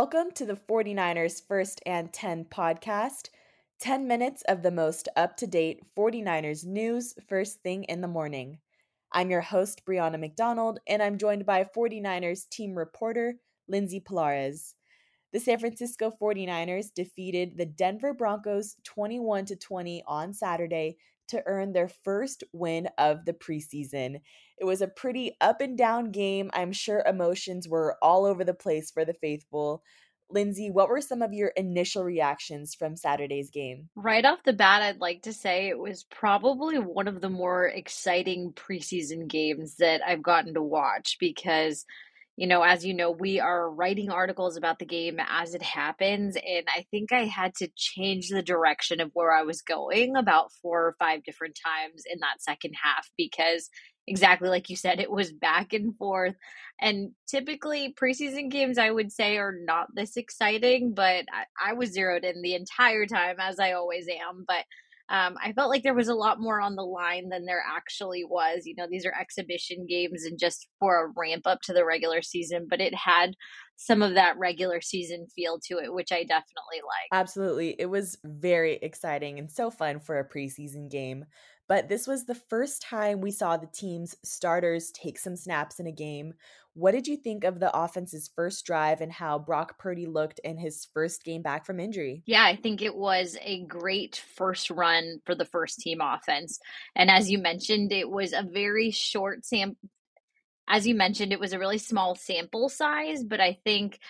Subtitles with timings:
[0.00, 3.28] Welcome to the 49ers First and 10 podcast.
[3.80, 8.60] 10 minutes of the most up to date 49ers news first thing in the morning.
[9.12, 13.34] I'm your host, Brianna McDonald, and I'm joined by 49ers team reporter,
[13.68, 14.72] Lindsay Polares.
[15.34, 20.96] The San Francisco 49ers defeated the Denver Broncos 21 20 on Saturday
[21.30, 24.20] to earn their first win of the preseason.
[24.58, 26.50] It was a pretty up and down game.
[26.52, 29.82] I'm sure emotions were all over the place for the faithful.
[30.32, 33.88] Lindsay, what were some of your initial reactions from Saturday's game?
[33.96, 37.66] Right off the bat, I'd like to say it was probably one of the more
[37.66, 41.84] exciting preseason games that I've gotten to watch because
[42.40, 46.36] you know, as you know, we are writing articles about the game as it happens.
[46.36, 50.50] And I think I had to change the direction of where I was going about
[50.62, 53.68] four or five different times in that second half because
[54.06, 56.34] exactly like you said, it was back and forth.
[56.80, 61.92] And typically, preseason games, I would say, are not this exciting, but I, I was
[61.92, 64.46] zeroed in the entire time, as I always am.
[64.48, 64.64] But
[65.10, 68.24] um, I felt like there was a lot more on the line than there actually
[68.24, 68.62] was.
[68.64, 72.22] You know, these are exhibition games and just for a ramp up to the regular
[72.22, 73.34] season, but it had
[73.74, 77.08] some of that regular season feel to it, which I definitely like.
[77.12, 77.74] Absolutely.
[77.78, 81.24] It was very exciting and so fun for a preseason game.
[81.70, 85.86] But this was the first time we saw the team's starters take some snaps in
[85.86, 86.34] a game.
[86.74, 90.58] What did you think of the offense's first drive and how Brock Purdy looked in
[90.58, 92.24] his first game back from injury?
[92.26, 96.58] Yeah, I think it was a great first run for the first team offense.
[96.96, 99.88] And as you mentioned, it was a very short sample.
[100.66, 104.00] As you mentioned, it was a really small sample size, but I think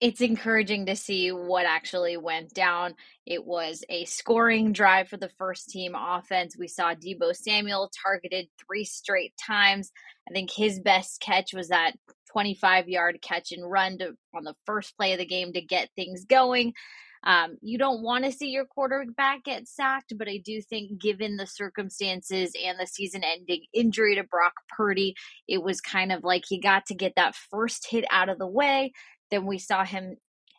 [0.00, 2.94] it's encouraging to see what actually went down.
[3.24, 6.56] It was a scoring drive for the first team offense.
[6.58, 9.90] We saw Deebo Samuel targeted three straight times.
[10.28, 11.92] I think his best catch was that
[12.32, 15.88] 25 yard catch and run to, on the first play of the game to get
[15.96, 16.74] things going.
[17.24, 21.36] Um, you don't want to see your quarterback get sacked, but I do think, given
[21.36, 25.16] the circumstances and the season ending injury to Brock Purdy,
[25.48, 28.46] it was kind of like he got to get that first hit out of the
[28.46, 28.92] way
[29.30, 30.16] then we saw him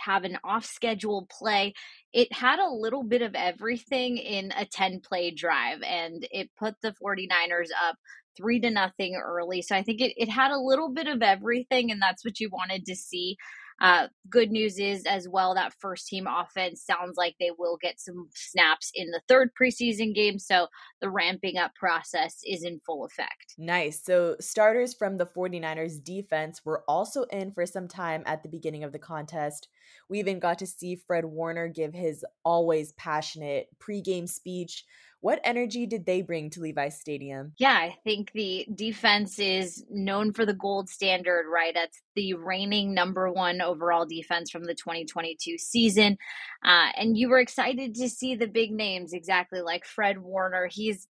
[0.00, 1.74] have an off schedule play.
[2.12, 6.74] It had a little bit of everything in a 10 play drive, and it put
[6.82, 7.96] the 49ers up
[8.36, 9.62] three to nothing early.
[9.62, 12.48] So I think it, it had a little bit of everything, and that's what you
[12.50, 13.36] wanted to see.
[13.80, 18.00] Uh, good news is as well that first team offense sounds like they will get
[18.00, 20.38] some snaps in the third preseason game.
[20.38, 20.66] So
[21.00, 23.54] the ramping up process is in full effect.
[23.56, 24.02] Nice.
[24.02, 28.84] So starters from the 49ers defense were also in for some time at the beginning
[28.84, 29.68] of the contest.
[30.08, 34.84] We even got to see Fred Warner give his always passionate pregame speech
[35.20, 37.52] what energy did they bring to Levi's Stadium?
[37.58, 41.74] Yeah, I think the defense is known for the gold standard, right?
[41.74, 46.18] That's the reigning number one overall defense from the 2022 season.
[46.64, 50.68] Uh, and you were excited to see the big names, exactly like Fred Warner.
[50.70, 51.08] He's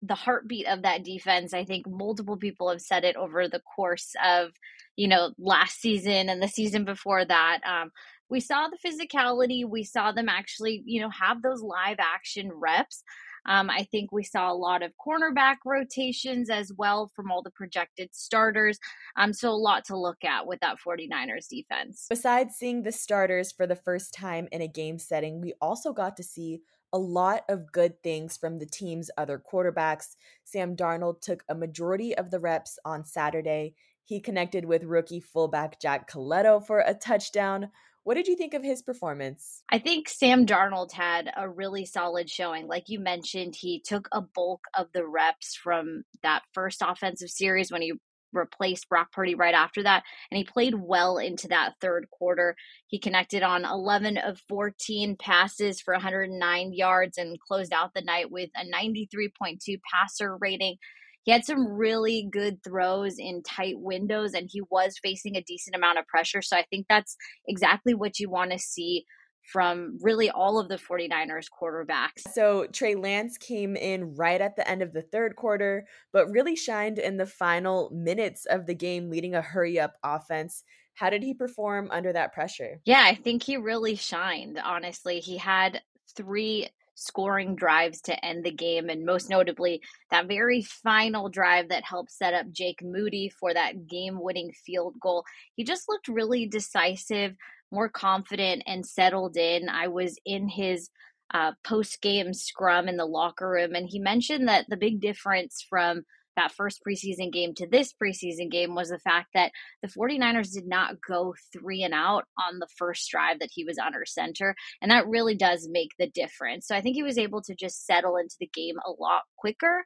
[0.00, 1.52] the heartbeat of that defense.
[1.52, 4.52] I think multiple people have said it over the course of,
[4.96, 7.60] you know, last season and the season before that.
[7.66, 7.90] Um,
[8.30, 9.68] we saw the physicality.
[9.68, 13.02] We saw them actually, you know, have those live action reps.
[13.46, 17.50] Um, I think we saw a lot of cornerback rotations as well from all the
[17.50, 18.78] projected starters.
[19.16, 22.06] Um, so a lot to look at with that 49ers defense.
[22.08, 26.16] Besides seeing the starters for the first time in a game setting, we also got
[26.16, 26.60] to see
[26.92, 30.14] a lot of good things from the team's other quarterbacks.
[30.44, 33.74] Sam Darnold took a majority of the reps on Saturday.
[34.04, 37.70] He connected with rookie fullback Jack Colletto for a touchdown,
[38.04, 39.62] What did you think of his performance?
[39.70, 42.66] I think Sam Darnold had a really solid showing.
[42.66, 47.72] Like you mentioned, he took a bulk of the reps from that first offensive series
[47.72, 47.94] when he
[48.34, 50.02] replaced Brock Purdy right after that.
[50.30, 52.56] And he played well into that third quarter.
[52.88, 58.30] He connected on 11 of 14 passes for 109 yards and closed out the night
[58.30, 60.76] with a 93.2 passer rating.
[61.24, 65.74] He had some really good throws in tight windows and he was facing a decent
[65.74, 66.42] amount of pressure.
[66.42, 67.16] So I think that's
[67.48, 69.04] exactly what you want to see
[69.52, 72.32] from really all of the 49ers quarterbacks.
[72.32, 76.56] So Trey Lance came in right at the end of the third quarter, but really
[76.56, 80.64] shined in the final minutes of the game, leading a hurry up offense.
[80.94, 82.80] How did he perform under that pressure?
[82.84, 85.20] Yeah, I think he really shined, honestly.
[85.20, 85.82] He had
[86.14, 91.84] three scoring drives to end the game, and most notably, that very final drive that
[91.84, 95.24] helped set up Jake Moody for that game winning field goal.
[95.54, 97.34] He just looked really decisive
[97.70, 99.68] more confident and settled in.
[99.68, 100.88] I was in his
[101.32, 105.64] uh, post game scrum in the locker room, and he mentioned that the big difference
[105.68, 106.04] from
[106.36, 109.52] that first preseason game to this preseason game was the fact that
[109.82, 113.78] the 49ers did not go three and out on the first drive that he was
[113.78, 114.54] under center.
[114.80, 116.66] And that really does make the difference.
[116.66, 119.84] So I think he was able to just settle into the game a lot quicker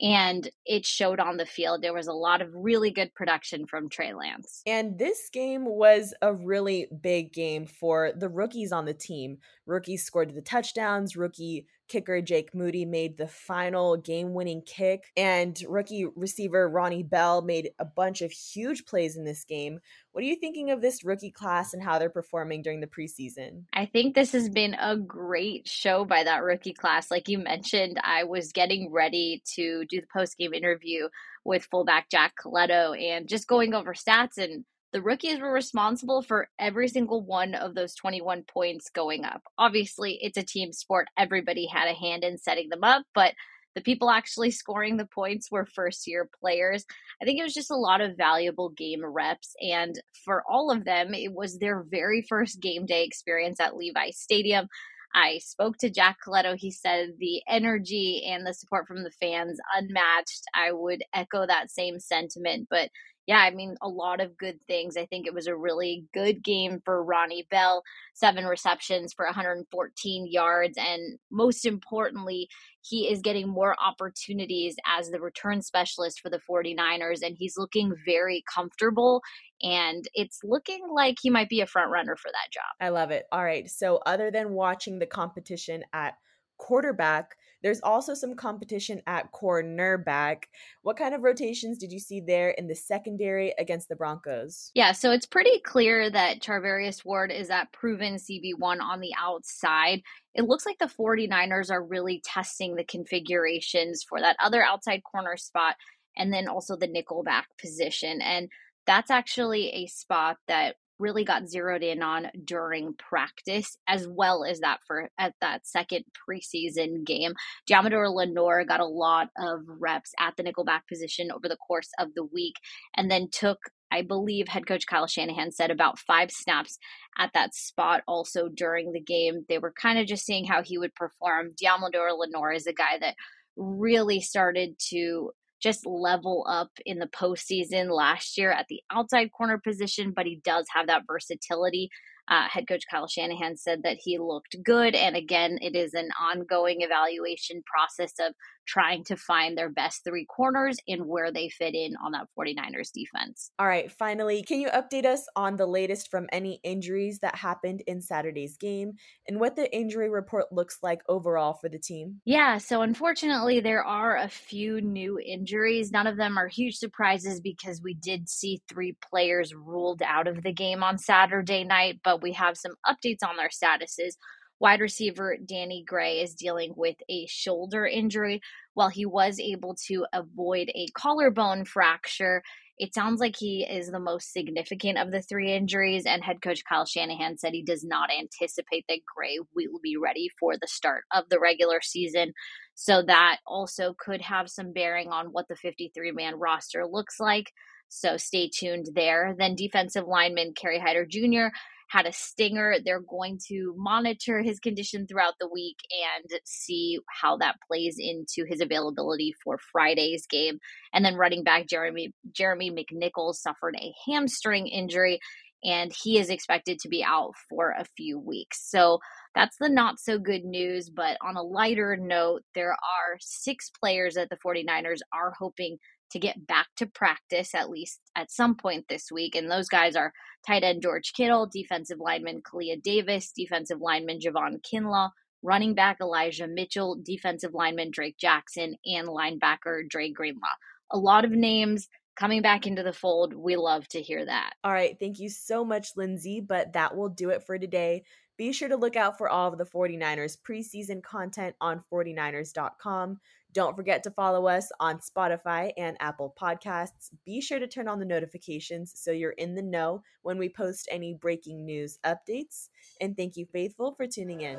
[0.00, 1.82] and it showed on the field.
[1.82, 4.62] There was a lot of really good production from Trey Lance.
[4.66, 9.38] And this game was a really big game for the rookies on the team.
[9.66, 15.60] Rookies scored the touchdowns, rookie kicker Jake Moody made the final game winning kick, and
[15.68, 19.80] rookie receiver Ronnie Bell made a bunch of huge plays in this game.
[20.12, 23.64] What are you thinking of this rookie class and how they're performing during the preseason?
[23.72, 27.10] I think this has been a great show by that rookie class.
[27.10, 31.08] Like you mentioned, I was getting ready to do the post game interview
[31.44, 36.48] with fullback Jack Colletto and just going over stats and the rookies were responsible for
[36.58, 39.42] every single one of those 21 points going up.
[39.58, 41.08] Obviously, it's a team sport.
[41.16, 43.34] Everybody had a hand in setting them up, but
[43.74, 46.84] the people actually scoring the points were first year players.
[47.22, 49.54] I think it was just a lot of valuable game reps.
[49.60, 54.10] And for all of them, it was their very first game day experience at Levi
[54.10, 54.68] Stadium.
[55.14, 56.56] I spoke to Jack Colletto.
[56.56, 60.42] He said the energy and the support from the fans unmatched.
[60.54, 62.90] I would echo that same sentiment, but
[63.26, 64.96] yeah, I mean, a lot of good things.
[64.96, 67.82] I think it was a really good game for Ronnie Bell,
[68.14, 70.76] seven receptions for 114 yards.
[70.78, 72.48] And most importantly,
[72.82, 77.94] he is getting more opportunities as the return specialist for the 49ers, and he's looking
[78.06, 79.22] very comfortable.
[79.62, 82.72] And it's looking like he might be a front runner for that job.
[82.80, 83.26] I love it.
[83.30, 83.68] All right.
[83.70, 86.14] So, other than watching the competition at
[86.56, 90.44] quarterback, there's also some competition at cornerback.
[90.82, 94.70] What kind of rotations did you see there in the secondary against the Broncos?
[94.74, 100.02] Yeah, so it's pretty clear that Charvarius Ward is that proven CB1 on the outside.
[100.34, 105.36] It looks like the 49ers are really testing the configurations for that other outside corner
[105.36, 105.76] spot
[106.16, 108.20] and then also the nickelback position.
[108.20, 108.48] And
[108.86, 114.60] that's actually a spot that really got zeroed in on during practice, as well as
[114.60, 117.32] that for at that second preseason game.
[117.68, 122.14] Deommodo Lenoir got a lot of reps at the nickelback position over the course of
[122.14, 122.54] the week,
[122.96, 123.58] and then took
[123.92, 126.78] I believe head coach Kyle Shanahan said about five snaps
[127.18, 129.44] at that spot also during the game.
[129.48, 131.54] They were kind of just seeing how he would perform.
[131.60, 133.16] Deommodo Lenoir is a guy that
[133.56, 139.58] really started to just level up in the postseason last year at the outside corner
[139.58, 141.90] position, but he does have that versatility.
[142.28, 144.94] Uh, head coach Kyle Shanahan said that he looked good.
[144.94, 148.34] And again, it is an ongoing evaluation process of
[148.70, 152.92] trying to find their best three corners and where they fit in on that 49ers
[152.92, 153.50] defense.
[153.58, 157.82] All right, finally, can you update us on the latest from any injuries that happened
[157.86, 158.92] in Saturday's game
[159.26, 162.20] and what the injury report looks like overall for the team?
[162.24, 165.90] Yeah, so unfortunately, there are a few new injuries.
[165.90, 170.42] None of them are huge surprises because we did see three players ruled out of
[170.42, 174.14] the game on Saturday night, but we have some updates on their statuses.
[174.60, 178.42] Wide receiver Danny Gray is dealing with a shoulder injury.
[178.74, 182.42] While he was able to avoid a collarbone fracture,
[182.76, 186.04] it sounds like he is the most significant of the three injuries.
[186.04, 190.30] And head coach Kyle Shanahan said he does not anticipate that Gray will be ready
[190.38, 192.32] for the start of the regular season.
[192.74, 197.50] So that also could have some bearing on what the 53 man roster looks like.
[197.88, 199.34] So stay tuned there.
[199.38, 201.48] Then defensive lineman Kerry Hyder Jr
[201.90, 202.76] had a stinger.
[202.84, 208.48] They're going to monitor his condition throughout the week and see how that plays into
[208.48, 210.60] his availability for Friday's game.
[210.94, 215.18] And then running back Jeremy Jeremy McNichols suffered a hamstring injury.
[215.62, 218.68] and he is expected to be out for a few weeks.
[218.70, 218.98] So
[219.34, 220.90] that's the not so good news.
[220.90, 225.78] But on a lighter note, there are six players that the 49ers are hoping
[226.10, 229.34] to get back to practice at least at some point this week.
[229.34, 230.12] And those guys are
[230.46, 235.10] tight end George Kittle, defensive lineman Kalia Davis, defensive lineman Javon Kinlaw,
[235.42, 240.48] running back Elijah Mitchell, defensive lineman Drake Jackson, and linebacker Dre Greenlaw.
[240.92, 243.32] A lot of names coming back into the fold.
[243.32, 244.52] We love to hear that.
[244.62, 244.96] All right.
[244.98, 246.40] Thank you so much, Lindsay.
[246.40, 248.02] But that will do it for today.
[248.40, 253.20] Be sure to look out for all of the 49ers preseason content on 49ers.com.
[253.52, 257.10] Don't forget to follow us on Spotify and Apple Podcasts.
[257.26, 260.88] Be sure to turn on the notifications so you're in the know when we post
[260.90, 262.70] any breaking news updates.
[262.98, 264.58] And thank you, Faithful, for tuning in.